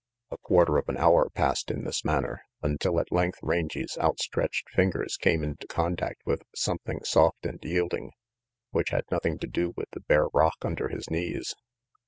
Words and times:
A 0.31 0.37
quarter 0.39 0.79
of 0.79 0.89
an 0.89 0.97
hour 0.97 1.29
passed 1.29 1.69
in 1.69 1.83
this 1.83 2.03
manner, 2.03 2.41
until 2.63 2.99
at 2.99 3.11
length 3.11 3.37
Rangy 3.43 3.83
's 3.85 3.99
outstretched 3.99 4.67
fingers 4.71 5.15
came 5.15 5.43
into 5.43 5.67
contact 5.67 6.23
with 6.25 6.41
something 6.55 7.03
soft 7.03 7.45
and 7.45 7.59
yielding 7.61 8.09
which 8.71 8.89
had 8.89 9.05
nothing 9.11 9.37
to 9.37 9.45
do 9.47 9.75
with 9.77 9.91
the 9.91 9.99
bare 10.01 10.25
rock 10.33 10.57
under 10.63 10.87
his 10.87 11.07
knees. 11.11 11.53